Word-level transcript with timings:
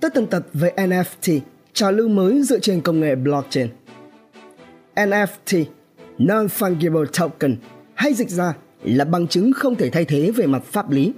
tất 0.00 0.14
tần 0.14 0.26
tật 0.26 0.42
về 0.52 0.72
NFT, 0.76 1.40
trào 1.72 1.92
lưu 1.92 2.08
mới 2.08 2.42
dựa 2.42 2.58
trên 2.58 2.80
công 2.80 3.00
nghệ 3.00 3.14
blockchain. 3.14 3.68
NFT, 4.94 5.64
Non-Fungible 6.18 7.06
Token, 7.18 7.56
hay 7.94 8.14
dịch 8.14 8.30
ra 8.30 8.54
là 8.82 9.04
bằng 9.04 9.28
chứng 9.28 9.52
không 9.52 9.74
thể 9.74 9.90
thay 9.90 10.04
thế 10.04 10.30
về 10.30 10.46
mặt 10.46 10.62
pháp 10.64 10.90
lý, 10.90 11.12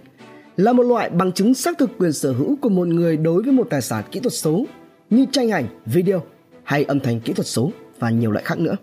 là 0.57 0.73
một 0.73 0.83
loại 0.83 1.11
bằng 1.11 1.33
chứng 1.33 1.55
xác 1.55 1.79
thực 1.79 1.91
quyền 1.99 2.13
sở 2.13 2.33
hữu 2.33 2.57
của 2.57 2.69
một 2.69 2.89
người 2.89 3.17
đối 3.17 3.43
với 3.43 3.53
một 3.53 3.67
tài 3.71 3.83
sản 3.83 4.05
kỹ 4.11 4.21
thuật 4.21 4.33
số 4.33 4.67
như 5.11 5.27
tranh 5.33 5.51
ảnh, 5.51 5.67
video 5.87 6.23
hay 6.63 6.85
âm 6.85 7.01
thanh 7.01 7.21
kỹ 7.21 7.33
thuật 7.33 7.47
số 7.47 7.73
và 7.99 8.11
nhiều 8.11 8.31
loại 8.31 8.45
khác 8.45 8.59
nữa. 8.59 8.77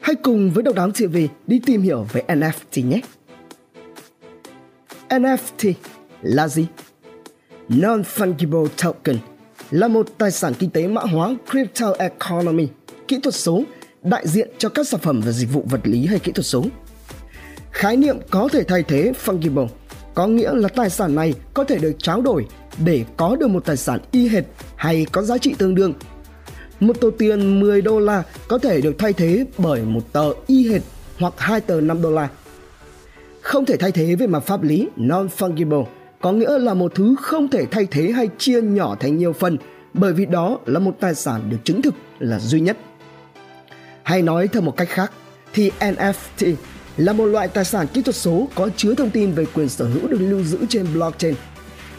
Hãy 0.00 0.14
cùng 0.14 0.50
với 0.50 0.62
Độc 0.62 0.74
Đáo 0.74 0.90
TV 0.90 1.16
đi 1.46 1.60
tìm 1.66 1.82
hiểu 1.82 2.06
về 2.12 2.22
NFT 2.28 2.88
nhé! 2.88 3.00
NFT 5.08 5.72
là 6.22 6.48
gì? 6.48 6.66
Non-Fungible 7.70 8.66
Token 8.82 9.18
là 9.70 9.88
một 9.88 10.06
tài 10.18 10.30
sản 10.30 10.54
kinh 10.58 10.70
tế 10.70 10.86
mã 10.86 11.02
hóa 11.02 11.34
crypto 11.50 11.94
economy, 11.98 12.68
kỹ 13.08 13.18
thuật 13.22 13.34
số, 13.34 13.62
đại 14.02 14.28
diện 14.28 14.48
cho 14.58 14.68
các 14.68 14.88
sản 14.88 15.00
phẩm 15.00 15.20
và 15.24 15.32
dịch 15.32 15.52
vụ 15.52 15.64
vật 15.70 15.80
lý 15.84 16.06
hay 16.06 16.18
kỹ 16.18 16.32
thuật 16.32 16.46
số. 16.46 16.64
Khái 17.70 17.96
niệm 17.96 18.18
có 18.30 18.48
thể 18.52 18.64
thay 18.64 18.82
thế 18.82 19.12
fungible 19.24 19.68
có 20.14 20.26
nghĩa 20.26 20.52
là 20.54 20.68
tài 20.68 20.90
sản 20.90 21.14
này 21.14 21.34
có 21.54 21.64
thể 21.64 21.78
được 21.78 21.92
tráo 21.98 22.20
đổi 22.22 22.46
để 22.84 23.04
có 23.16 23.36
được 23.36 23.46
một 23.46 23.64
tài 23.64 23.76
sản 23.76 24.00
y 24.12 24.28
hệt 24.28 24.44
hay 24.76 25.06
có 25.12 25.22
giá 25.22 25.38
trị 25.38 25.54
tương 25.58 25.74
đương. 25.74 25.94
Một 26.80 27.00
tờ 27.00 27.08
tiền 27.18 27.60
10 27.60 27.82
đô 27.82 27.98
la 27.98 28.22
có 28.48 28.58
thể 28.58 28.80
được 28.80 28.98
thay 28.98 29.12
thế 29.12 29.44
bởi 29.58 29.82
một 29.82 30.12
tờ 30.12 30.32
y 30.46 30.70
hệt 30.70 30.82
hoặc 31.18 31.34
hai 31.36 31.60
tờ 31.60 31.80
5 31.80 32.02
đô 32.02 32.10
la. 32.10 32.28
Không 33.40 33.64
thể 33.64 33.76
thay 33.76 33.92
thế 33.92 34.14
về 34.14 34.26
mặt 34.26 34.40
pháp 34.40 34.62
lý 34.62 34.88
non-fungible 34.96 35.84
có 36.20 36.32
nghĩa 36.32 36.58
là 36.58 36.74
một 36.74 36.92
thứ 36.94 37.16
không 37.22 37.48
thể 37.48 37.66
thay 37.66 37.86
thế 37.90 38.12
hay 38.12 38.28
chia 38.38 38.60
nhỏ 38.62 38.96
thành 39.00 39.18
nhiều 39.18 39.32
phần 39.32 39.58
bởi 39.94 40.12
vì 40.12 40.26
đó 40.26 40.58
là 40.66 40.78
một 40.78 40.96
tài 41.00 41.14
sản 41.14 41.50
được 41.50 41.56
chứng 41.64 41.82
thực 41.82 41.94
là 42.18 42.38
duy 42.38 42.60
nhất. 42.60 42.76
Hay 44.02 44.22
nói 44.22 44.48
theo 44.48 44.62
một 44.62 44.76
cách 44.76 44.88
khác 44.88 45.12
thì 45.52 45.70
NFT 45.80 46.54
là 46.96 47.12
một 47.12 47.24
loại 47.24 47.48
tài 47.48 47.64
sản 47.64 47.86
kỹ 47.86 48.02
thuật 48.02 48.16
số 48.16 48.48
có 48.54 48.68
chứa 48.76 48.94
thông 48.94 49.10
tin 49.10 49.32
về 49.32 49.44
quyền 49.54 49.68
sở 49.68 49.84
hữu 49.84 50.08
được 50.08 50.20
lưu 50.20 50.42
giữ 50.42 50.58
trên 50.68 50.86
blockchain. 50.94 51.34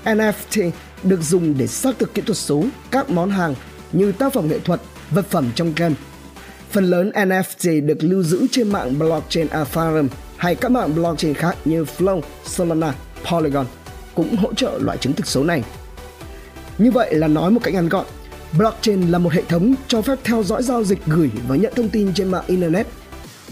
NFT 0.06 0.72
được 1.04 1.22
dùng 1.22 1.58
để 1.58 1.68
xác 1.68 2.00
thực 2.00 2.14
kỹ 2.14 2.22
thuật 2.22 2.38
số 2.38 2.64
các 2.92 3.10
món 3.10 3.30
hàng 3.30 3.56
như 3.92 4.12
tác 4.12 4.34
phẩm 4.34 4.48
nghệ 4.48 4.60
thuật, 4.60 4.82
vật 5.12 5.26
phẩm 5.30 5.50
trong 5.56 5.74
game. 5.76 5.96
Phần 6.72 6.86
lớn 6.86 7.12
NFT 7.14 7.86
được 7.86 7.98
lưu 8.02 8.24
giữ 8.24 8.48
trên 8.52 8.72
mạng 8.72 9.00
blockchain 9.00 9.48
Ethereum 9.48 10.08
hay 10.38 10.56
các 10.56 10.72
mạng 10.72 10.96
blockchain 10.96 11.34
khác 11.34 11.58
như 11.66 11.86
Flow, 11.98 12.22
Solana, 12.46 12.94
Polygon 13.32 13.66
cũng 14.16 14.36
hỗ 14.36 14.54
trợ 14.54 14.78
loại 14.82 14.98
chứng 14.98 15.14
thực 15.14 15.28
số 15.28 15.44
này. 15.44 15.64
Như 16.78 16.92
vậy 16.92 17.16
là 17.16 17.28
nói 17.28 17.52
một 17.52 17.60
cách 17.64 17.74
ngắn 17.74 17.90
gọn, 17.90 18.06
blockchain 18.58 19.12
là 19.12 19.18
một 19.18 19.34
hệ 19.34 19.42
thống 19.42 19.76
cho 19.88 20.02
phép 20.02 20.20
theo 20.24 20.44
dõi 20.44 20.64
giao 20.64 20.84
dịch 20.84 21.00
gửi 21.06 21.30
và 21.48 21.56
nhận 21.56 21.74
thông 21.76 21.90
tin 21.90 22.14
trên 22.14 22.32
mạng 22.32 22.44
internet 22.48 22.88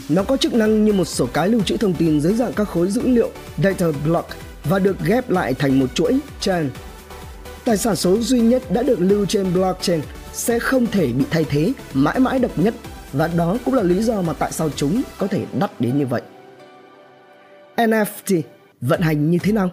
nó 0.10 0.24
có 0.24 0.38
chức 0.38 0.54
năng 0.54 0.86
như 0.86 0.94
một 0.94 1.06
sổ 1.06 1.28
cái 1.34 1.50
lưu 1.50 1.62
trữ 1.62 1.78
thông 1.78 1.94
tin 1.94 2.22
dưới 2.22 2.34
dạng 2.34 2.54
các 2.54 2.70
khối 2.70 2.88
dữ 2.88 3.02
liệu 3.02 3.30
data 3.64 3.86
block 4.06 4.28
và 4.64 4.80
được 4.80 4.98
ghép 5.06 5.30
lại 5.30 5.54
thành 5.54 5.80
một 5.80 5.96
chuỗi 5.96 6.20
chain. 6.40 6.70
Tài 7.66 7.78
sản 7.78 7.96
số 7.96 8.18
duy 8.18 8.40
nhất 8.40 8.64
đã 8.72 8.84
được 8.84 9.00
lưu 9.00 9.26
trên 9.26 9.54
blockchain 9.54 10.02
sẽ 10.34 10.60
không 10.60 10.88
thể 10.88 11.08
bị 11.08 11.26
thay 11.30 11.46
thế, 11.50 11.74
mãi 11.94 12.20
mãi 12.20 12.40
độc 12.40 12.60
nhất 12.60 12.74
và 13.14 13.28
đó 13.28 13.58
cũng 13.66 13.74
là 13.74 13.84
lý 13.84 14.04
do 14.04 14.22
mà 14.22 14.34
tại 14.34 14.52
sao 14.52 14.70
chúng 14.76 15.02
có 15.18 15.28
thể 15.28 15.46
đắt 15.60 15.82
đến 15.82 15.98
như 15.98 16.06
vậy. 16.06 16.22
NFT 17.76 18.42
vận 18.82 19.02
hành 19.02 19.32
như 19.32 19.38
thế 19.44 19.52
nào? 19.52 19.72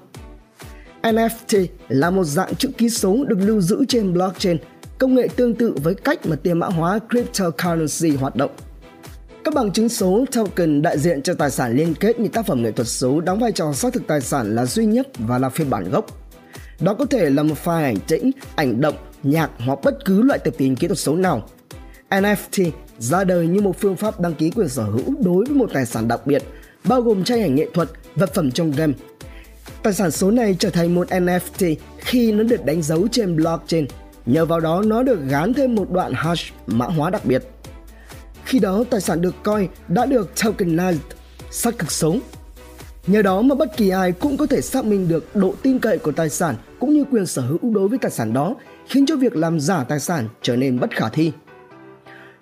NFT 1.06 1.66
là 1.88 2.10
một 2.10 2.24
dạng 2.24 2.54
chữ 2.54 2.68
ký 2.78 2.90
số 2.90 3.24
được 3.24 3.38
lưu 3.40 3.60
giữ 3.60 3.84
trên 3.88 4.12
blockchain, 4.12 4.56
công 4.98 5.14
nghệ 5.14 5.28
tương 5.36 5.54
tự 5.54 5.76
với 5.82 5.94
cách 5.94 6.26
mà 6.26 6.36
tiền 6.36 6.58
mã 6.58 6.66
hóa 6.66 6.98
cryptocurrency 7.10 8.16
hoạt 8.16 8.36
động. 8.36 8.50
Các 9.44 9.54
bằng 9.54 9.72
chứng 9.72 9.88
số 9.88 10.24
token 10.32 10.82
đại 10.82 10.98
diện 10.98 11.22
cho 11.22 11.34
tài 11.34 11.50
sản 11.50 11.76
liên 11.76 11.94
kết 11.94 12.20
như 12.20 12.28
tác 12.28 12.46
phẩm 12.46 12.62
nghệ 12.62 12.72
thuật 12.72 12.88
số 12.88 13.20
đóng 13.20 13.40
vai 13.40 13.52
trò 13.52 13.72
xác 13.72 13.92
thực 13.92 14.06
tài 14.06 14.20
sản 14.20 14.54
là 14.54 14.66
duy 14.66 14.86
nhất 14.86 15.08
và 15.18 15.38
là 15.38 15.48
phiên 15.48 15.70
bản 15.70 15.90
gốc. 15.90 16.06
Đó 16.80 16.94
có 16.94 17.04
thể 17.06 17.30
là 17.30 17.42
một 17.42 17.54
file 17.64 17.84
ảnh 17.84 17.98
tĩnh, 18.08 18.30
ảnh 18.56 18.80
động, 18.80 18.94
nhạc 19.22 19.50
hoặc 19.58 19.78
bất 19.84 20.04
cứ 20.04 20.22
loại 20.22 20.38
tập 20.38 20.54
tin 20.58 20.76
kỹ 20.76 20.86
thuật 20.86 20.98
số 20.98 21.16
nào. 21.16 21.48
NFT 22.10 22.70
ra 22.98 23.24
đời 23.24 23.46
như 23.46 23.60
một 23.60 23.80
phương 23.80 23.96
pháp 23.96 24.20
đăng 24.20 24.34
ký 24.34 24.50
quyền 24.50 24.68
sở 24.68 24.82
hữu 24.82 25.14
đối 25.24 25.44
với 25.44 25.56
một 25.56 25.70
tài 25.72 25.86
sản 25.86 26.08
đặc 26.08 26.26
biệt, 26.26 26.42
bao 26.84 27.02
gồm 27.02 27.24
tranh 27.24 27.42
ảnh 27.42 27.54
nghệ 27.54 27.66
thuật, 27.74 27.88
vật 28.14 28.34
phẩm 28.34 28.50
trong 28.50 28.70
game. 28.70 28.92
Tài 29.82 29.92
sản 29.92 30.10
số 30.10 30.30
này 30.30 30.56
trở 30.58 30.70
thành 30.70 30.94
một 30.94 31.08
NFT 31.08 31.76
khi 31.98 32.32
nó 32.32 32.42
được 32.42 32.64
đánh 32.64 32.82
dấu 32.82 33.08
trên 33.08 33.36
blockchain. 33.36 33.86
Nhờ 34.26 34.44
vào 34.44 34.60
đó 34.60 34.82
nó 34.86 35.02
được 35.02 35.20
gán 35.28 35.54
thêm 35.54 35.74
một 35.74 35.90
đoạn 35.90 36.12
hash 36.14 36.54
mã 36.66 36.86
hóa 36.86 37.10
đặc 37.10 37.24
biệt. 37.24 37.42
Khi 38.44 38.58
đó 38.58 38.84
tài 38.90 39.00
sản 39.00 39.20
được 39.20 39.34
coi 39.42 39.68
đã 39.88 40.06
được 40.06 40.30
tokenized, 40.36 40.96
xác 41.50 41.78
thực 41.78 41.92
sống. 41.92 42.20
Nhờ 43.06 43.22
đó 43.22 43.42
mà 43.42 43.54
bất 43.54 43.76
kỳ 43.76 43.88
ai 43.88 44.12
cũng 44.12 44.36
có 44.36 44.46
thể 44.46 44.60
xác 44.60 44.84
minh 44.84 45.08
được 45.08 45.36
độ 45.36 45.54
tin 45.62 45.78
cậy 45.78 45.98
của 45.98 46.12
tài 46.12 46.28
sản 46.28 46.54
cũng 46.78 46.94
như 46.94 47.04
quyền 47.10 47.26
sở 47.26 47.42
hữu 47.42 47.74
đối 47.74 47.88
với 47.88 47.98
tài 47.98 48.10
sản 48.10 48.32
đó, 48.32 48.54
khiến 48.88 49.06
cho 49.06 49.16
việc 49.16 49.36
làm 49.36 49.60
giả 49.60 49.84
tài 49.84 50.00
sản 50.00 50.28
trở 50.42 50.56
nên 50.56 50.80
bất 50.80 50.90
khả 50.90 51.08
thi. 51.08 51.32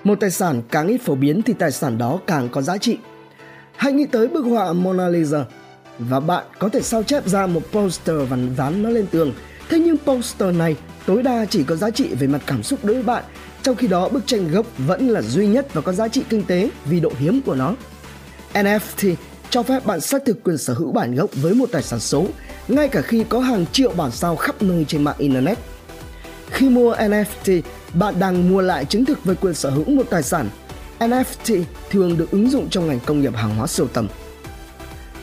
Một 0.04 0.20
tài 0.20 0.30
sản 0.30 0.62
càng 0.70 0.88
ít 0.88 0.98
phổ 0.98 1.14
biến 1.14 1.42
thì 1.42 1.52
tài 1.52 1.70
sản 1.70 1.98
đó 1.98 2.20
càng 2.26 2.48
có 2.48 2.62
giá 2.62 2.78
trị. 2.78 2.98
Hãy 3.76 3.92
nghĩ 3.92 4.06
tới 4.06 4.28
bức 4.28 4.42
họa 4.42 4.72
Mona 4.72 5.08
Lisa 5.08 5.44
và 5.98 6.20
bạn 6.20 6.44
có 6.58 6.68
thể 6.68 6.82
sao 6.82 7.02
chép 7.02 7.28
ra 7.28 7.46
một 7.46 7.62
poster 7.72 8.16
và 8.28 8.36
dán 8.56 8.82
nó 8.82 8.88
lên 8.90 9.06
tường. 9.06 9.32
Thế 9.68 9.78
nhưng 9.78 9.96
poster 9.98 10.56
này 10.56 10.76
tối 11.06 11.22
đa 11.22 11.44
chỉ 11.50 11.64
có 11.64 11.76
giá 11.76 11.90
trị 11.90 12.14
về 12.14 12.26
mặt 12.26 12.42
cảm 12.46 12.62
xúc 12.62 12.84
đối 12.84 12.94
với 12.94 13.02
bạn 13.02 13.24
trong 13.62 13.76
khi 13.76 13.86
đó 13.88 14.08
bức 14.08 14.26
tranh 14.26 14.48
gốc 14.50 14.66
vẫn 14.78 15.08
là 15.08 15.22
duy 15.22 15.46
nhất 15.46 15.74
và 15.74 15.80
có 15.80 15.92
giá 15.92 16.08
trị 16.08 16.22
kinh 16.28 16.44
tế 16.44 16.70
vì 16.84 17.00
độ 17.00 17.12
hiếm 17.18 17.40
của 17.46 17.54
nó. 17.54 17.74
NFT 18.52 19.14
cho 19.50 19.62
phép 19.62 19.86
bạn 19.86 20.00
xác 20.00 20.24
thực 20.24 20.44
quyền 20.44 20.58
sở 20.58 20.74
hữu 20.74 20.92
bản 20.92 21.14
gốc 21.14 21.30
với 21.34 21.54
một 21.54 21.68
tài 21.72 21.82
sản 21.82 22.00
số, 22.00 22.26
ngay 22.68 22.88
cả 22.88 23.02
khi 23.02 23.24
có 23.28 23.40
hàng 23.40 23.66
triệu 23.72 23.92
bản 23.92 24.10
sao 24.10 24.36
khắp 24.36 24.62
nơi 24.62 24.84
trên 24.88 25.04
mạng 25.04 25.14
Internet. 25.18 25.58
Khi 26.50 26.68
mua 26.68 26.94
NFT, 26.94 27.62
bạn 27.94 28.14
đang 28.18 28.50
mua 28.50 28.60
lại 28.60 28.84
chứng 28.84 29.04
thực 29.04 29.24
về 29.24 29.34
quyền 29.34 29.54
sở 29.54 29.70
hữu 29.70 29.84
một 29.84 30.06
tài 30.10 30.22
sản. 30.22 30.48
NFT 30.98 31.62
thường 31.90 32.16
được 32.16 32.30
ứng 32.30 32.50
dụng 32.50 32.68
trong 32.70 32.86
ngành 32.86 33.00
công 33.06 33.20
nghiệp 33.20 33.34
hàng 33.36 33.56
hóa 33.56 33.66
sưu 33.66 33.86
tầm. 33.86 34.08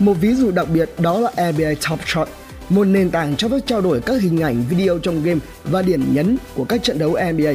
Một 0.01 0.13
ví 0.21 0.33
dụ 0.33 0.51
đặc 0.51 0.67
biệt 0.73 0.89
đó 0.99 1.19
là 1.19 1.51
NBA 1.51 1.73
Top 1.89 1.99
Shot, 2.05 2.27
một 2.69 2.83
nền 2.83 3.11
tảng 3.11 3.35
cho 3.35 3.49
phép 3.49 3.59
trao 3.65 3.81
đổi 3.81 4.01
các 4.01 4.21
hình 4.21 4.41
ảnh, 4.41 4.63
video 4.69 4.99
trong 4.99 5.23
game 5.23 5.39
và 5.63 5.81
điểm 5.81 6.13
nhấn 6.13 6.37
của 6.55 6.63
các 6.63 6.83
trận 6.83 6.99
đấu 6.99 7.17
NBA 7.31 7.51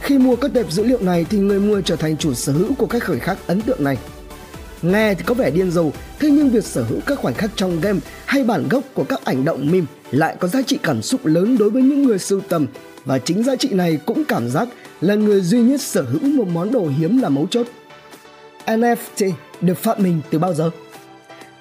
khi 0.00 0.18
mua 0.18 0.36
các 0.36 0.50
tệp 0.54 0.72
dữ 0.72 0.84
liệu 0.84 1.00
này 1.00 1.26
thì 1.30 1.38
người 1.38 1.60
mua 1.60 1.80
trở 1.80 1.96
thành 1.96 2.16
chủ 2.16 2.34
sở 2.34 2.52
hữu 2.52 2.74
của 2.74 2.86
các 2.86 3.04
khoảnh 3.06 3.20
khắc 3.20 3.38
ấn 3.46 3.60
tượng 3.60 3.84
này. 3.84 3.98
Nghe 4.82 5.14
thì 5.14 5.22
có 5.26 5.34
vẻ 5.34 5.50
điên 5.50 5.70
rồ, 5.70 5.90
thế 6.18 6.30
nhưng 6.30 6.50
việc 6.50 6.64
sở 6.64 6.82
hữu 6.82 7.00
các 7.06 7.18
khoảnh 7.18 7.34
khắc 7.34 7.50
trong 7.56 7.80
game 7.80 8.00
hay 8.26 8.44
bản 8.44 8.68
gốc 8.68 8.84
của 8.94 9.04
các 9.04 9.24
ảnh 9.24 9.44
động 9.44 9.70
meme 9.72 9.86
lại 10.10 10.36
có 10.40 10.48
giá 10.48 10.62
trị 10.62 10.78
cảm 10.82 11.02
xúc 11.02 11.26
lớn 11.26 11.58
đối 11.58 11.70
với 11.70 11.82
những 11.82 12.02
người 12.02 12.18
sưu 12.18 12.40
tầm 12.40 12.66
và 13.04 13.18
chính 13.18 13.42
giá 13.42 13.56
trị 13.56 13.68
này 13.72 13.98
cũng 14.06 14.24
cảm 14.24 14.48
giác 14.48 14.68
là 15.00 15.14
người 15.14 15.40
duy 15.40 15.60
nhất 15.60 15.80
sở 15.80 16.02
hữu 16.02 16.22
một 16.22 16.48
món 16.48 16.72
đồ 16.72 16.86
hiếm 16.98 17.18
là 17.18 17.28
mấu 17.28 17.46
chốt. 17.46 17.66
NFT 18.66 19.32
được 19.60 19.78
phát 19.78 20.00
minh 20.00 20.20
từ 20.30 20.38
bao 20.38 20.54
giờ? 20.54 20.70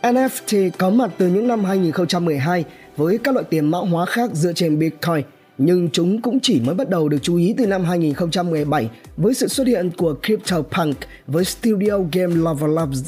NFT 0.03 0.69
có 0.77 0.89
mặt 0.89 1.11
từ 1.17 1.27
những 1.27 1.47
năm 1.47 1.63
2012 1.63 2.63
với 2.97 3.17
các 3.17 3.33
loại 3.33 3.45
tiền 3.49 3.71
mã 3.71 3.77
hóa 3.77 4.05
khác 4.05 4.29
dựa 4.33 4.53
trên 4.53 4.79
Bitcoin– 4.79 5.25
nhưng 5.57 5.89
chúng 5.89 6.21
cũng 6.21 6.39
chỉ 6.39 6.61
mới 6.61 6.75
bắt 6.75 6.89
đầu 6.89 7.09
được 7.09 7.17
chú 7.21 7.35
ý 7.35 7.53
từ 7.57 7.67
năm 7.67 7.83
2017 7.83 8.89
với 9.17 9.33
sự 9.33 9.47
xuất 9.47 9.67
hiện 9.67 9.91
của 9.97 10.15
CryptoPunk 10.23 10.97
với 11.27 11.45
studio 11.45 11.97
game 12.11 12.35
Lava 12.35 12.67
Labs. 12.67 12.99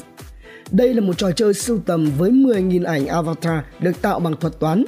Đây 0.70 0.94
là 0.94 1.00
một 1.00 1.18
trò 1.18 1.30
chơi 1.32 1.54
sưu 1.54 1.78
tầm 1.78 2.10
với 2.18 2.30
10.000 2.30 2.86
ảnh 2.86 3.06
avatar 3.06 3.58
được 3.80 4.02
tạo 4.02 4.20
bằng 4.20 4.36
thuật 4.40 4.58
toán. 4.58 4.84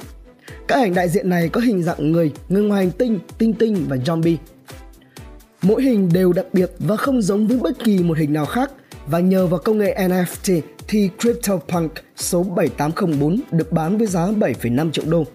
Các 0.67 0.75
ảnh 0.75 0.93
đại 0.93 1.09
diện 1.09 1.29
này 1.29 1.49
có 1.49 1.61
hình 1.61 1.83
dạng 1.83 2.11
người, 2.11 2.31
người 2.49 2.63
ngoài 2.63 2.85
hành 2.85 2.91
tinh, 2.91 3.19
tinh 3.37 3.53
tinh 3.53 3.85
và 3.89 3.95
zombie. 3.95 4.35
Mỗi 5.61 5.83
hình 5.83 6.09
đều 6.13 6.33
đặc 6.33 6.45
biệt 6.53 6.71
và 6.79 6.95
không 6.95 7.21
giống 7.21 7.47
với 7.47 7.57
bất 7.57 7.83
kỳ 7.83 8.03
một 8.03 8.17
hình 8.17 8.33
nào 8.33 8.45
khác 8.45 8.71
và 9.07 9.19
nhờ 9.19 9.47
vào 9.47 9.59
công 9.59 9.77
nghệ 9.77 9.97
NFT 10.07 10.61
thì 10.89 11.09
CryptoPunk 11.19 11.91
số 12.15 12.43
7804 12.43 13.39
được 13.51 13.71
bán 13.71 13.97
với 13.97 14.07
giá 14.07 14.27
7,5 14.27 14.91
triệu 14.91 15.05
đô. 15.07 15.25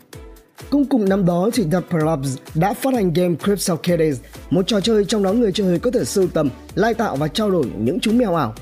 Cũng 0.70 0.84
cùng 0.84 1.08
năm 1.08 1.26
đó 1.26 1.50
thì 1.52 1.64
Dapper 1.72 2.04
Labs 2.04 2.36
đã 2.54 2.74
phát 2.74 2.94
hành 2.94 3.12
game 3.12 3.34
CryptoKitties, 3.34 4.20
một 4.50 4.66
trò 4.66 4.80
chơi 4.80 5.04
trong 5.04 5.22
đó 5.22 5.32
người 5.32 5.52
chơi 5.52 5.78
có 5.78 5.90
thể 5.90 6.04
sưu 6.04 6.26
tầm, 6.26 6.50
lai 6.74 6.94
tạo 6.94 7.16
và 7.16 7.28
trao 7.28 7.50
đổi 7.50 7.66
những 7.78 8.00
chú 8.00 8.12
mèo 8.12 8.34
ảo. 8.34 8.54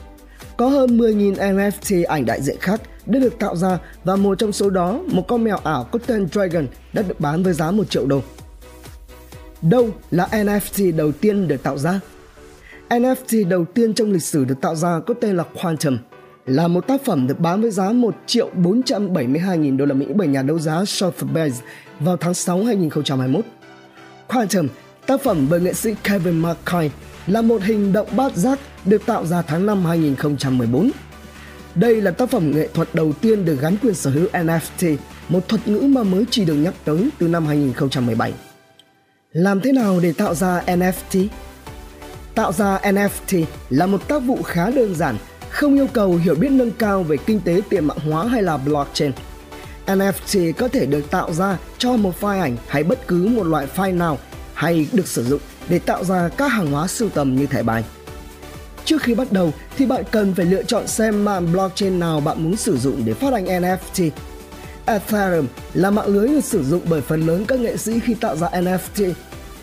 Có 0.57 0.69
hơn 0.69 0.99
10.000 0.99 1.35
NFT 1.35 2.05
ảnh 2.09 2.27
đại 2.27 2.43
diện 2.43 2.57
khác 2.61 2.81
đã 3.07 3.19
được 3.19 3.39
tạo 3.39 3.57
ra 3.57 3.79
và 4.05 4.17
một 4.17 4.39
trong 4.39 4.53
số 4.53 4.71
đó, 4.71 5.01
một 5.07 5.23
con 5.29 5.45
mèo 5.45 5.57
ảo 5.57 5.85
có 5.93 5.99
tên 6.07 6.29
Dragon 6.29 6.67
đã 6.93 7.03
được 7.03 7.21
bán 7.21 7.43
với 7.43 7.53
giá 7.53 7.71
1 7.71 7.91
triệu 7.91 8.07
đô. 8.07 8.21
Đâu 9.63 9.91
là 10.11 10.29
NFT 10.31 10.97
đầu 10.97 11.13
tiên 11.13 11.49
được 11.49 11.63
tạo 11.63 11.79
ra? 11.79 12.01
NFT 12.89 13.49
đầu 13.49 13.65
tiên 13.65 13.95
trong 13.95 14.13
lịch 14.13 14.23
sử 14.23 14.45
được 14.45 14.61
tạo 14.61 14.75
ra 14.75 15.01
có 15.07 15.15
tên 15.21 15.37
là 15.37 15.45
Quantum– 15.63 15.99
là 16.47 16.69
một 16.69 16.87
tác 16.87 17.05
phẩm 17.05 17.27
được 17.27 17.41
bán 17.41 17.63
với 17.63 17.71
giá 17.71 17.93
1 17.93 18.15
triệu 18.27 18.51
472 18.55 19.59
nghìn 19.59 19.77
đô 19.77 19.85
la 19.85 19.95
Mỹ 19.95 20.07
bởi 20.15 20.29
nhà 20.29 20.43
đấu 20.43 20.59
giá 20.59 20.83
Sotheby's 20.83 21.53
vào 22.01 22.17
tháng 22.17 22.35
6 22.35 22.65
2021. 22.65 23.45
Quantum, 24.29 24.69
tác 25.07 25.23
phẩm 25.23 25.47
bởi 25.51 25.61
nghệ 25.61 25.73
sĩ 25.73 25.95
Kevin 26.03 26.39
McKay, 26.39 26.91
là 27.27 27.43
một 27.43 27.63
hình 27.63 27.93
động 27.93 28.09
bát 28.17 28.37
giác 28.37 28.59
được 28.85 29.07
tạo 29.07 29.27
ra 29.27 29.43
tháng 29.43 29.67
5 29.67 29.85
2014. 29.85 30.91
Đây 31.75 32.01
là 32.01 32.11
tác 32.11 32.31
phẩm 32.31 32.51
nghệ 32.51 32.69
thuật 32.75 32.89
đầu 32.95 33.13
tiên 33.13 33.45
được 33.45 33.61
gắn 33.61 33.77
quyền 33.83 33.95
sở 33.95 34.11
hữu 34.11 34.29
NFT, 34.33 34.97
một 35.29 35.49
thuật 35.49 35.69
ngữ 35.69 35.81
mà 35.81 36.03
mới 36.03 36.25
chỉ 36.31 36.45
được 36.45 36.55
nhắc 36.55 36.75
tới 36.85 37.09
từ 37.19 37.29
năm 37.29 37.47
2017. 37.47 38.33
Làm 39.33 39.61
thế 39.61 39.73
nào 39.73 40.01
để 40.03 40.13
tạo 40.13 40.35
ra 40.35 40.63
NFT? 40.67 41.27
Tạo 42.35 42.53
ra 42.53 42.79
NFT 42.79 43.45
là 43.71 43.87
một 43.87 44.09
tác 44.09 44.19
vụ 44.19 44.43
khá 44.43 44.71
đơn 44.71 44.95
giản, 44.95 45.17
không 45.53 45.75
yêu 45.75 45.87
cầu 45.93 46.17
hiểu 46.17 46.35
biết 46.35 46.51
nâng 46.51 46.71
cao 46.71 47.03
về 47.03 47.17
kinh 47.17 47.41
tế 47.41 47.61
tiền 47.69 47.85
mã 47.85 47.95
hóa 48.05 48.27
hay 48.27 48.43
là 48.43 48.57
blockchain. 48.57 49.13
NFT 49.87 50.53
có 50.53 50.69
thể 50.69 50.87
được 50.87 51.11
tạo 51.11 51.33
ra 51.33 51.59
cho 51.79 51.97
một 51.97 52.13
file 52.21 52.41
ảnh 52.41 52.57
hay 52.69 52.85
bất 52.85 53.07
cứ 53.09 53.27
một 53.27 53.47
loại 53.47 53.67
file 53.77 53.97
nào 53.97 54.19
hay 54.55 54.89
được 54.93 55.09
sử 55.09 55.25
dụng 55.25 55.41
để 55.69 55.79
tạo 55.79 56.05
ra 56.05 56.29
các 56.29 56.49
hàng 56.49 56.73
hóa 56.73 56.87
sưu 56.87 57.09
tầm 57.09 57.37
như 57.37 57.47
thẻ 57.47 57.63
bài. 57.63 57.85
Trước 58.85 59.03
khi 59.03 59.15
bắt 59.15 59.33
đầu 59.33 59.53
thì 59.77 59.87
bạn 59.87 60.03
cần 60.11 60.35
phải 60.35 60.47
lựa 60.47 60.63
chọn 60.63 60.89
xem 60.89 61.25
mạng 61.25 61.53
blockchain 61.53 62.01
nào 62.01 62.21
bạn 62.21 62.45
muốn 62.45 62.57
sử 62.57 62.77
dụng 62.77 63.03
để 63.05 63.15
phát 63.15 63.33
hành 63.33 63.45
NFT. 63.45 64.11
Ethereum 64.87 65.47
là 65.75 65.91
mạng 65.91 66.07
lưới 66.07 66.29
được 66.29 66.45
sử 66.45 66.65
dụng 66.65 66.83
bởi 66.89 67.01
phần 67.01 67.27
lớn 67.27 67.45
các 67.49 67.61
nghệ 67.61 67.77
sĩ 67.77 68.01
khi 68.01 68.15
tạo 68.15 68.37
ra 68.37 68.49
NFT. 68.49 69.13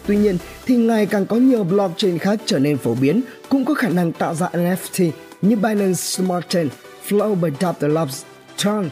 Tuy 0.05 0.17
nhiên 0.17 0.37
thì 0.65 0.75
ngày 0.75 1.05
càng 1.05 1.25
có 1.25 1.35
nhiều 1.35 1.63
blockchain 1.63 2.17
khác 2.17 2.39
trở 2.45 2.59
nên 2.59 2.77
phổ 2.77 2.95
biến, 2.95 3.21
cũng 3.49 3.65
có 3.65 3.73
khả 3.73 3.89
năng 3.89 4.11
tạo 4.11 4.35
ra 4.35 4.49
NFT 4.53 5.11
như 5.41 5.55
Binance 5.55 5.93
Smart 5.93 6.49
Chain, 6.49 6.69
Flow 7.07 7.35
by 7.35 7.49
Dapper 7.59 7.91
Labs, 7.91 8.23
Tron, 8.57 8.89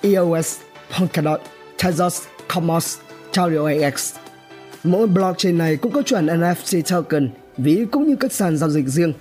EOS, 0.00 0.58
Polkadot, 0.98 1.40
Tezos, 1.78 2.20
Cosmos, 2.54 2.98
Taurio 3.32 3.64
AX. 3.64 4.14
Mỗi 4.84 5.06
blockchain 5.06 5.58
này 5.58 5.76
cũng 5.76 5.92
có 5.92 6.02
chuẩn 6.02 6.26
NFT 6.26 6.82
token, 6.90 7.30
ví 7.56 7.84
cũng 7.92 8.08
như 8.08 8.16
các 8.16 8.32
sàn 8.32 8.56
giao 8.56 8.70
dịch 8.70 8.86
riêng. 8.86 9.12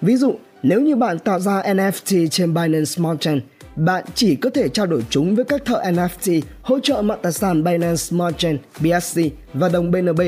Ví 0.00 0.16
dụ, 0.16 0.34
nếu 0.62 0.80
như 0.80 0.96
bạn 0.96 1.18
tạo 1.18 1.40
ra 1.40 1.62
NFT 1.62 2.28
trên 2.28 2.54
Binance 2.54 2.84
Smart 2.84 3.20
Chain, 3.20 3.40
bạn 3.76 4.04
chỉ 4.14 4.36
có 4.36 4.50
thể 4.50 4.68
trao 4.68 4.86
đổi 4.86 5.04
chúng 5.10 5.34
với 5.34 5.44
các 5.44 5.64
thợ 5.64 5.82
NFT 5.84 6.42
hỗ 6.62 6.80
trợ 6.80 7.02
mạng 7.02 7.18
tài 7.22 7.32
sản 7.32 7.64
Binance 7.64 7.96
Smart 7.96 8.38
Chain, 8.38 8.58
BSC 8.80 9.20
và 9.54 9.68
đồng 9.68 9.90
BNB. 9.90 10.20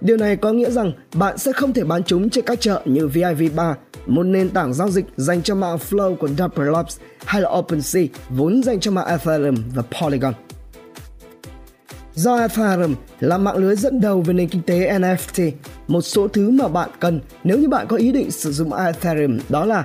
Điều 0.00 0.16
này 0.16 0.36
có 0.36 0.52
nghĩa 0.52 0.70
rằng 0.70 0.92
bạn 1.14 1.38
sẽ 1.38 1.52
không 1.52 1.72
thể 1.72 1.84
bán 1.84 2.02
chúng 2.04 2.30
trên 2.30 2.44
các 2.44 2.60
chợ 2.60 2.82
như 2.84 3.06
VIV3, 3.06 3.74
một 4.06 4.22
nền 4.22 4.50
tảng 4.50 4.74
giao 4.74 4.90
dịch 4.90 5.04
dành 5.16 5.42
cho 5.42 5.54
mạng 5.54 5.78
Flow 5.90 6.16
của 6.16 6.28
Dapper 6.28 6.68
Labs 6.68 6.98
hay 7.24 7.42
là 7.42 7.50
OpenSea 7.50 8.04
vốn 8.28 8.62
dành 8.62 8.80
cho 8.80 8.90
mạng 8.90 9.06
Ethereum 9.06 9.54
và 9.74 9.82
Polygon. 10.00 10.34
Do 12.14 12.36
Ethereum 12.36 12.94
là 13.20 13.38
mạng 13.38 13.56
lưới 13.56 13.76
dẫn 13.76 14.00
đầu 14.00 14.20
về 14.20 14.34
nền 14.34 14.48
kinh 14.48 14.62
tế 14.62 14.98
NFT, 14.98 15.50
một 15.88 16.00
số 16.00 16.28
thứ 16.28 16.50
mà 16.50 16.68
bạn 16.68 16.90
cần 17.00 17.20
nếu 17.44 17.58
như 17.58 17.68
bạn 17.68 17.86
có 17.86 17.96
ý 17.96 18.12
định 18.12 18.30
sử 18.30 18.52
dụng 18.52 18.72
Ethereum 18.74 19.38
đó 19.48 19.64
là 19.64 19.84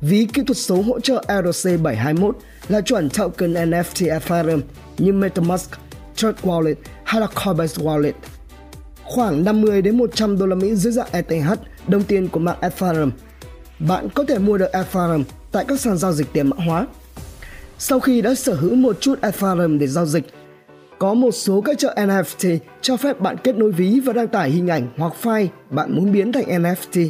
ví 0.00 0.26
kỹ 0.32 0.42
thuật 0.46 0.56
số 0.56 0.82
hỗ 0.82 1.00
trợ 1.00 1.24
ERC721 1.28 2.32
là 2.68 2.80
chuẩn 2.80 3.10
token 3.10 3.54
NFT 3.54 4.12
Ethereum 4.12 4.60
như 4.98 5.12
MetaMask, 5.12 5.70
Trust 6.14 6.36
Wallet 6.42 6.74
hay 7.04 7.20
là 7.20 7.26
Coinbase 7.44 7.82
Wallet. 7.82 8.12
Khoảng 9.04 9.44
50 9.44 9.82
đến 9.82 9.98
100 9.98 10.38
đô 10.38 10.46
la 10.46 10.54
Mỹ 10.54 10.74
dưới 10.74 10.92
dạng 10.92 11.08
ETH, 11.12 11.60
đồng 11.88 12.02
tiền 12.02 12.28
của 12.28 12.40
mạng 12.40 12.58
Ethereum. 12.60 13.10
Bạn 13.88 14.08
có 14.14 14.24
thể 14.28 14.38
mua 14.38 14.58
được 14.58 14.72
Ethereum 14.72 15.24
tại 15.52 15.64
các 15.68 15.80
sàn 15.80 15.98
giao 15.98 16.12
dịch 16.12 16.32
tiền 16.32 16.50
mã 16.50 16.56
hóa. 16.66 16.86
Sau 17.78 18.00
khi 18.00 18.20
đã 18.20 18.34
sở 18.34 18.54
hữu 18.54 18.74
một 18.74 18.96
chút 19.00 19.22
Ethereum 19.22 19.78
để 19.78 19.86
giao 19.86 20.06
dịch, 20.06 20.24
có 20.98 21.14
một 21.14 21.30
số 21.30 21.60
các 21.60 21.78
chợ 21.78 21.94
NFT 21.96 22.58
cho 22.80 22.96
phép 22.96 23.20
bạn 23.20 23.36
kết 23.44 23.56
nối 23.56 23.72
ví 23.72 24.00
và 24.00 24.12
đăng 24.12 24.28
tải 24.28 24.50
hình 24.50 24.68
ảnh 24.68 24.88
hoặc 24.96 25.12
file 25.22 25.46
bạn 25.70 25.96
muốn 25.96 26.12
biến 26.12 26.32
thành 26.32 26.44
NFT. 26.44 27.08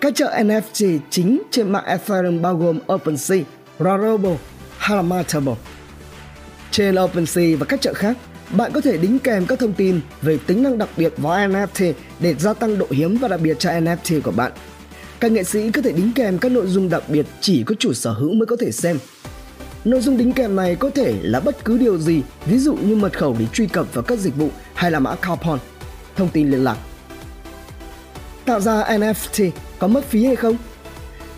Các 0.00 0.14
chợ 0.14 0.34
NFT 0.38 0.98
chính 1.10 1.42
trên 1.50 1.72
mạng 1.72 1.84
Ethereum 1.84 2.42
bao 2.42 2.56
gồm 2.56 2.78
OpenSea, 2.92 3.38
Rarible 3.78 4.36
hay. 4.78 5.02
Trên 6.70 6.94
OpenSea 7.00 7.56
và 7.58 7.66
các 7.66 7.80
chợ 7.80 7.94
khác, 7.94 8.16
bạn 8.56 8.72
có 8.72 8.80
thể 8.80 8.98
đính 8.98 9.18
kèm 9.18 9.46
các 9.46 9.58
thông 9.58 9.72
tin 9.72 10.00
về 10.22 10.38
tính 10.46 10.62
năng 10.62 10.78
đặc 10.78 10.88
biệt 10.96 11.12
vào 11.16 11.48
NFT 11.48 11.92
để 12.20 12.34
gia 12.34 12.54
tăng 12.54 12.78
độ 12.78 12.86
hiếm 12.90 13.16
và 13.16 13.28
đặc 13.28 13.40
biệt 13.40 13.58
cho 13.58 13.70
NFT 13.70 14.20
của 14.20 14.30
bạn. 14.30 14.52
Các 15.20 15.32
nghệ 15.32 15.44
sĩ 15.44 15.70
có 15.70 15.82
thể 15.82 15.92
đính 15.92 16.12
kèm 16.14 16.38
các 16.38 16.52
nội 16.52 16.66
dung 16.66 16.88
đặc 16.88 17.02
biệt 17.08 17.26
chỉ 17.40 17.62
có 17.62 17.74
chủ 17.78 17.92
sở 17.92 18.12
hữu 18.12 18.34
mới 18.34 18.46
có 18.46 18.56
thể 18.60 18.72
xem 18.72 18.98
Nội 19.84 20.00
dung 20.00 20.16
đính 20.16 20.32
kèm 20.32 20.56
này 20.56 20.76
có 20.76 20.90
thể 20.90 21.14
là 21.22 21.40
bất 21.40 21.64
cứ 21.64 21.78
điều 21.78 21.98
gì, 21.98 22.22
ví 22.46 22.58
dụ 22.58 22.74
như 22.74 22.96
mật 22.96 23.18
khẩu 23.18 23.36
để 23.38 23.46
truy 23.52 23.66
cập 23.66 23.94
vào 23.94 24.04
các 24.04 24.18
dịch 24.18 24.36
vụ 24.36 24.48
hay 24.74 24.90
là 24.90 24.98
mã 24.98 25.14
coupon, 25.14 25.58
thông 26.16 26.28
tin 26.28 26.50
liên 26.50 26.64
lạc. 26.64 26.78
Tạo 28.44 28.60
ra 28.60 28.82
NFT 28.82 29.50
có 29.78 29.86
mất 29.86 30.04
phí 30.04 30.24
hay 30.24 30.36
không? 30.36 30.56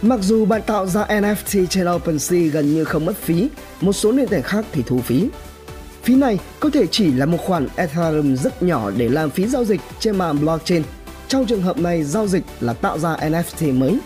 Mặc 0.03 0.21
dù 0.23 0.45
bạn 0.45 0.63
tạo 0.67 0.87
ra 0.87 1.05
NFT 1.05 1.67
trên 1.67 1.89
OpenSea 1.89 2.41
gần 2.41 2.75
như 2.75 2.85
không 2.85 3.05
mất 3.05 3.17
phí, 3.17 3.49
một 3.81 3.93
số 3.93 4.13
nền 4.13 4.29
tảng 4.29 4.43
khác 4.43 4.65
thì 4.73 4.83
thu 4.87 4.99
phí. 4.99 5.29
Phí 6.03 6.15
này 6.15 6.39
có 6.61 6.71
thể 6.71 6.87
chỉ 6.87 7.13
là 7.13 7.27
một 7.27 7.39
khoản 7.41 7.69
Ethereum 7.77 8.37
rất 8.37 8.63
nhỏ 8.63 8.91
để 8.97 9.09
làm 9.09 9.31
phí 9.31 9.47
giao 9.47 9.65
dịch 9.65 9.81
trên 10.01 10.17
mạng 10.17 10.41
blockchain. 10.41 10.83
Trong 11.31 11.47
trường 11.47 11.63
hợp 11.63 11.79
này, 11.79 12.03
giao 12.03 12.27
dịch 12.27 12.45
là 12.61 12.73
tạo 12.73 12.99
ra 12.99 13.17
NFT 13.17 13.79
mới. 13.79 13.99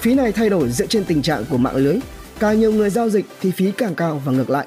Phí 0.00 0.14
này 0.14 0.32
thay 0.32 0.48
đổi 0.48 0.70
dựa 0.70 0.86
trên 0.86 1.04
tình 1.04 1.22
trạng 1.22 1.44
của 1.50 1.56
mạng 1.56 1.76
lưới 1.76 1.96
càng 2.38 2.60
nhiều 2.60 2.72
người 2.72 2.90
giao 2.90 3.10
dịch 3.10 3.26
thì 3.40 3.50
phí 3.50 3.72
càng 3.72 3.94
cao 3.94 4.22
và 4.24 4.32
ngược 4.32 4.50
lại. 4.50 4.66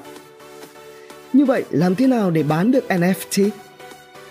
Như 1.32 1.44
vậy, 1.44 1.64
làm 1.70 1.94
thế 1.94 2.06
nào 2.06 2.30
để 2.30 2.42
bán 2.42 2.70
được 2.70 2.84
NFT? 2.88 3.50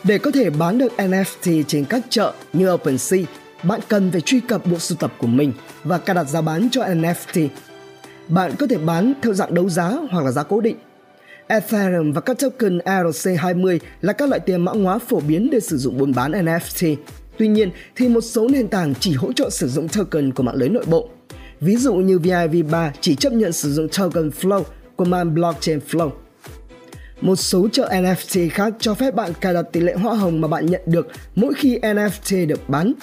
Để 0.03 0.17
có 0.17 0.31
thể 0.31 0.49
bán 0.49 0.77
được 0.77 0.91
NFT 0.97 1.63
trên 1.67 1.85
các 1.85 2.01
chợ 2.09 2.33
như 2.53 2.73
OpenSea, 2.73 3.19
bạn 3.63 3.79
cần 3.87 4.11
phải 4.11 4.21
truy 4.21 4.39
cập 4.39 4.65
bộ 4.65 4.79
sưu 4.79 4.97
tập 4.97 5.13
của 5.17 5.27
mình 5.27 5.53
và 5.83 5.97
cài 5.97 6.13
đặt 6.13 6.29
giá 6.29 6.41
bán 6.41 6.67
cho 6.71 6.81
NFT. 6.81 7.47
Bạn 8.27 8.51
có 8.59 8.67
thể 8.69 8.77
bán 8.77 9.13
theo 9.21 9.33
dạng 9.33 9.53
đấu 9.53 9.69
giá 9.69 9.91
hoặc 10.11 10.25
là 10.25 10.31
giá 10.31 10.43
cố 10.43 10.61
định. 10.61 10.77
Ethereum 11.47 12.11
và 12.11 12.21
các 12.21 12.39
token 12.39 12.77
ERC20 12.77 13.79
là 14.01 14.13
các 14.13 14.29
loại 14.29 14.39
tiền 14.39 14.61
mã 14.61 14.71
hóa 14.71 14.99
phổ 14.99 15.19
biến 15.19 15.49
để 15.51 15.59
sử 15.59 15.77
dụng 15.77 15.97
buôn 15.97 16.13
bán 16.13 16.31
NFT. 16.31 16.95
Tuy 17.41 17.47
nhiên 17.47 17.71
thì 17.95 18.09
một 18.09 18.21
số 18.21 18.47
nền 18.47 18.67
tảng 18.67 18.93
chỉ 18.99 19.13
hỗ 19.13 19.33
trợ 19.33 19.49
sử 19.49 19.67
dụng 19.67 19.87
token 19.87 20.33
của 20.33 20.43
mạng 20.43 20.55
lưới 20.55 20.69
nội 20.69 20.85
bộ. 20.87 21.09
Ví 21.61 21.75
dụ 21.75 21.93
như 21.93 22.17
VIV3 22.17 22.91
chỉ 23.01 23.15
chấp 23.15 23.33
nhận 23.33 23.51
sử 23.51 23.73
dụng 23.73 23.87
token 23.97 24.29
Flow 24.41 24.63
của 24.95 25.05
mạng 25.05 25.33
blockchain 25.33 25.79
Flow. 25.89 26.09
Một 27.21 27.35
số 27.35 27.67
chợ 27.71 27.89
NFT 27.91 28.49
khác 28.49 28.73
cho 28.79 28.93
phép 28.93 29.15
bạn 29.15 29.31
cài 29.41 29.53
đặt 29.53 29.61
tỷ 29.71 29.79
lệ 29.79 29.93
hoa 29.93 30.15
hồng 30.15 30.41
mà 30.41 30.47
bạn 30.47 30.65
nhận 30.65 30.81
được 30.85 31.07
mỗi 31.35 31.53
khi 31.53 31.79
NFT 31.79 32.47
được 32.47 32.69
bán. 32.69 32.93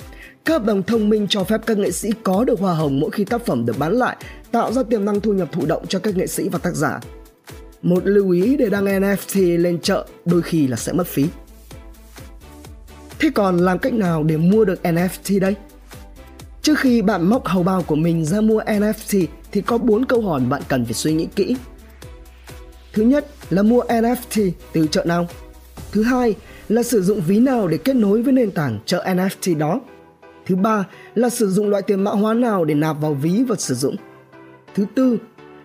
Các 0.45 0.53
hợp 0.53 0.65
đồng 0.65 0.83
thông 0.83 1.09
minh 1.09 1.27
cho 1.29 1.45
phép 1.45 1.61
các 1.67 1.79
nghệ 1.79 1.91
sĩ 1.91 2.11
có 2.23 2.45
được 2.45 2.61
hoa 2.61 2.75
hồng 2.75 3.01
mỗi 3.01 3.11
khi 3.11 3.25
tác 3.25 3.47
phẩm 3.47 3.67
được 3.67 3.79
bán 3.79 3.93
lại, 3.93 4.17
tạo 4.51 4.73
ra 4.73 4.83
tiềm 4.83 5.05
năng 5.05 5.21
thu 5.21 5.33
nhập 5.33 5.49
thụ 5.53 5.67
động 5.67 5.87
cho 5.89 5.99
các 5.99 6.17
nghệ 6.17 6.27
sĩ 6.27 6.49
và 6.49 6.59
tác 6.59 6.75
giả. 6.75 7.01
Một 7.83 8.07
lưu 8.07 8.31
ý 8.31 8.57
để 8.57 8.71
đăng 8.71 8.85
NFT 8.85 9.63
lên 9.63 9.79
chợ 9.81 10.07
đôi 10.25 10.43
khi 10.43 10.67
là 10.67 10.77
sẽ 10.77 10.93
mất 10.93 11.07
phí. 11.07 11.27
Thế 13.19 13.31
còn 13.35 13.57
làm 13.57 13.79
cách 13.79 13.93
nào 13.93 14.23
để 14.23 14.37
mua 14.37 14.65
được 14.65 14.81
NFT 14.83 15.41
đây? 15.41 15.55
Trước 16.63 16.79
khi 16.79 17.03
bạn 17.03 17.27
móc 17.27 17.47
hầu 17.47 17.63
bao 17.63 17.83
của 17.83 17.97
mình 17.97 18.25
ra 18.25 18.41
mua 18.41 18.61
NFT 18.61 19.27
thì 19.53 19.61
có 19.61 19.79
4 19.79 20.05
câu 20.05 20.23
hỏi 20.23 20.41
bạn 20.41 20.63
cần 20.69 20.85
phải 20.85 20.95
suy 20.95 21.13
nghĩ 21.13 21.29
kỹ. 21.37 21.57
Thứ 22.93 23.03
nhất 23.03 23.27
là 23.51 23.63
mua 23.63 23.83
NFT 23.83 24.51
từ 24.73 24.87
chợ 24.87 25.05
nào. 25.05 25.27
Thứ 25.93 26.03
hai 26.03 26.35
là 26.69 26.83
sử 26.83 27.03
dụng 27.03 27.21
ví 27.21 27.41
nào 27.41 27.69
để 27.69 27.79
kết 27.79 27.97
nối 27.97 28.23
với 28.23 28.33
nền 28.33 28.51
tảng 28.51 28.79
chợ 28.87 29.05
NFT 29.07 29.59
đó. 29.59 29.81
Thứ 30.47 30.57
ba 30.57 30.85
là 31.15 31.31
sử 31.31 31.51
dụng 31.51 31.69
loại 31.69 31.83
tiền 31.83 32.05
mã 32.05 32.11
hóa 32.11 32.35
nào 32.35 32.65
để 32.65 32.75
nạp 32.75 33.01
vào 33.01 33.15
ví 33.15 33.45
và 33.49 33.57
sử 33.57 33.75
dụng. 33.75 33.97
Thứ 34.75 34.87
tư 34.95 35.19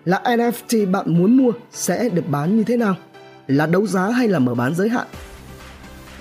là 0.04 0.20
NFT 0.24 0.90
bạn 0.90 1.18
muốn 1.18 1.36
mua 1.36 1.52
sẽ 1.72 2.08
được 2.08 2.28
bán 2.28 2.56
như 2.56 2.64
thế 2.64 2.76
nào? 2.76 2.94
Là 3.46 3.66
đấu 3.66 3.86
giá 3.86 4.08
hay 4.08 4.28
là 4.28 4.38
mở 4.38 4.54
bán 4.54 4.74
giới 4.74 4.88
hạn? 4.88 5.06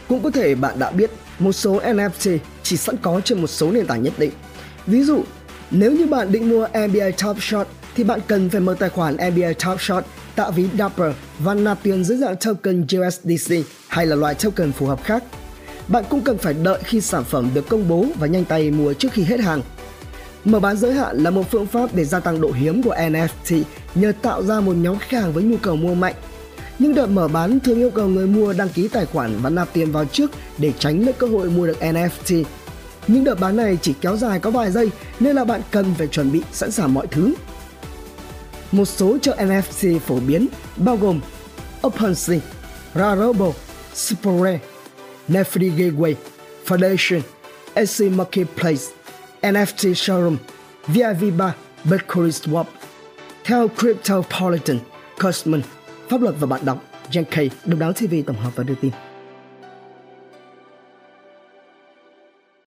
Cũng 0.07 0.23
có 0.23 0.31
thể 0.31 0.55
bạn 0.55 0.79
đã 0.79 0.91
biết 0.91 1.11
một 1.39 1.51
số 1.51 1.81
NFT 1.81 2.37
chỉ 2.63 2.77
sẵn 2.77 2.97
có 2.97 3.21
trên 3.25 3.41
một 3.41 3.47
số 3.47 3.71
nền 3.71 3.85
tảng 3.85 4.03
nhất 4.03 4.13
định 4.17 4.31
Ví 4.87 5.03
dụ, 5.03 5.23
nếu 5.71 5.91
như 5.91 6.05
bạn 6.05 6.31
định 6.31 6.49
mua 6.49 6.67
NBA 6.67 7.11
Top 7.23 7.37
Shot 7.41 7.67
thì 7.95 8.03
bạn 8.03 8.19
cần 8.27 8.49
phải 8.49 8.61
mở 8.61 8.75
tài 8.79 8.89
khoản 8.89 9.15
NBA 9.15 9.53
Top 9.65 9.81
Shot, 9.81 10.03
tạo 10.35 10.51
ví 10.51 10.67
Dapper 10.77 11.11
và 11.39 11.53
nạp 11.53 11.83
tiền 11.83 12.03
dưới 12.03 12.17
dạng 12.17 12.35
token 12.45 12.81
USDC 12.81 13.55
hay 13.87 14.05
là 14.05 14.15
loại 14.15 14.35
token 14.35 14.71
phù 14.71 14.85
hợp 14.85 15.03
khác. 15.03 15.23
Bạn 15.87 16.03
cũng 16.09 16.21
cần 16.21 16.37
phải 16.37 16.53
đợi 16.53 16.79
khi 16.83 17.01
sản 17.01 17.23
phẩm 17.23 17.49
được 17.53 17.69
công 17.69 17.87
bố 17.87 18.05
và 18.19 18.27
nhanh 18.27 18.45
tay 18.45 18.71
mua 18.71 18.93
trước 18.93 19.09
khi 19.11 19.23
hết 19.23 19.39
hàng. 19.39 19.61
Mở 20.45 20.59
bán 20.59 20.77
giới 20.77 20.93
hạn 20.93 21.17
là 21.17 21.29
một 21.29 21.51
phương 21.51 21.67
pháp 21.67 21.95
để 21.95 22.05
gia 22.05 22.19
tăng 22.19 22.41
độ 22.41 22.51
hiếm 22.51 22.83
của 22.83 22.95
NFT 22.95 23.63
nhờ 23.95 24.13
tạo 24.21 24.43
ra 24.43 24.59
một 24.59 24.73
nhóm 24.73 24.97
khách 24.99 25.21
hàng 25.21 25.33
với 25.33 25.43
nhu 25.43 25.57
cầu 25.57 25.75
mua 25.75 25.93
mạnh. 25.93 26.15
Những 26.83 26.95
đợt 26.95 27.07
mở 27.07 27.27
bán 27.27 27.59
thường 27.59 27.77
yêu 27.77 27.89
cầu 27.89 28.07
người 28.07 28.27
mua 28.27 28.53
đăng 28.53 28.69
ký 28.69 28.87
tài 28.87 29.05
khoản 29.05 29.37
và 29.41 29.49
nạp 29.49 29.73
tiền 29.73 29.91
vào 29.91 30.05
trước 30.05 30.31
để 30.57 30.73
tránh 30.79 31.05
mất 31.05 31.11
cơ 31.17 31.27
hội 31.27 31.49
mua 31.49 31.67
được 31.67 31.77
NFT 31.79 32.43
những 33.07 33.23
đợt 33.23 33.39
bán 33.39 33.55
này 33.55 33.77
chỉ 33.81 33.93
kéo 34.01 34.17
dài 34.17 34.39
có 34.39 34.51
vài 34.51 34.71
giây 34.71 34.89
nên 35.19 35.35
là 35.35 35.45
bạn 35.45 35.61
cần 35.71 35.85
phải 35.97 36.07
chuẩn 36.07 36.31
bị 36.31 36.41
sẵn 36.51 36.71
sàng 36.71 36.93
mọi 36.93 37.07
thứ. 37.07 37.33
Một 38.71 38.85
số 38.85 39.17
chợ 39.21 39.35
NFT 39.39 39.99
phổ 39.99 40.19
biến 40.19 40.47
bao 40.77 40.97
gồm 40.97 41.19
OpenSea, 41.87 42.39
Rarible, 42.95 43.51
Superrare. 43.93 44.59
Nefri 45.27 45.71
Gateway, 45.77 46.13
Foundation, 46.67 47.21
SC 47.85 48.03
Marketplace, 48.03 48.83
NFT 49.41 49.93
Showroom, 49.93 50.35
VIV3, 50.87 51.49
Bitcoin 51.83 52.29
Swap. 52.29 52.65
Theo 53.43 53.67
Cryptopolitan, 53.67 54.79
Cosman, 55.21 55.61
Pháp 56.13 56.21
luật 56.21 56.35
và 56.39 56.47
bạn 56.47 56.61
đọc, 56.65 56.83
Jen 57.11 57.23
K, 57.23 57.67
Độc 57.67 57.79
đáo 57.79 57.93
TV 57.93 58.15
tổng 58.27 58.35
hợp 58.35 58.51
và 58.55 58.63
đưa 58.63 58.75
tin. 58.75 58.91